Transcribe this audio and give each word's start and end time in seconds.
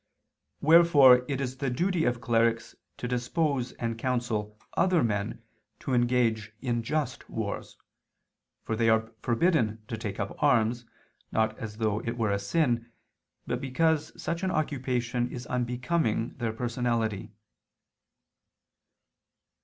Wherefore 0.61 1.25
it 1.27 1.39
is 1.39 1.57
the 1.57 1.69
duty 1.69 2.05
of 2.05 2.21
clerics 2.21 2.73
to 2.97 3.07
dispose 3.07 3.73
and 3.73 3.99
counsel 3.99 4.57
other 4.75 5.03
men 5.03 5.43
to 5.79 5.93
engage 5.93 6.51
in 6.59 6.81
just 6.81 7.29
wars. 7.29 7.77
For 8.63 8.75
they 8.75 8.89
are 8.89 9.11
forbidden 9.21 9.83
to 9.89 9.97
take 9.97 10.19
up 10.19 10.41
arms, 10.41 10.87
not 11.31 11.55
as 11.59 11.77
though 11.77 11.99
it 11.99 12.17
were 12.17 12.31
a 12.31 12.39
sin, 12.39 12.91
but 13.45 13.61
because 13.61 14.19
such 14.19 14.41
an 14.41 14.49
occupation 14.49 15.29
is 15.29 15.45
unbecoming 15.45 16.33
their 16.35 16.51
personality. 16.53 17.31